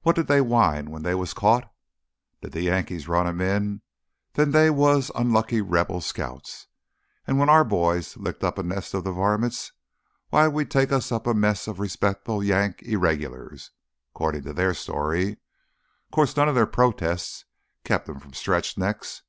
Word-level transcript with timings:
What 0.00 0.16
did 0.16 0.28
they 0.28 0.40
whine 0.40 0.90
when 0.90 1.02
they 1.02 1.14
was 1.14 1.34
caught? 1.34 1.70
Did 2.40 2.54
th' 2.54 2.62
Yankees 2.62 3.06
run 3.06 3.26
'em 3.26 3.42
in, 3.42 3.82
then 4.32 4.52
they 4.52 4.70
was 4.70 5.10
unlucky 5.14 5.60
Reb 5.60 5.92
scouts. 6.02 6.68
An' 7.26 7.36
when 7.36 7.50
our 7.50 7.64
boys 7.64 8.16
licked 8.16 8.42
up 8.42 8.56
a 8.56 8.62
nest 8.62 8.94
of 8.94 9.04
th' 9.04 9.08
varmints—why, 9.12 10.48
we'd 10.48 10.70
taken 10.70 10.94
us 10.96 11.10
a 11.12 11.34
mess 11.34 11.68
o' 11.68 11.74
respectable 11.74 12.42
Yank 12.42 12.82
'Irregulars,' 12.82 13.70
'cordin' 14.14 14.44
to 14.44 14.54
their 14.54 14.72
story. 14.72 15.36
'Course 16.12 16.34
none 16.34 16.48
of 16.48 16.54
their 16.54 16.64
protestin' 16.66 17.46
kept 17.84 18.08
'em 18.08 18.20
from 18.20 18.32
stretched 18.32 18.78
necks." 18.78 19.20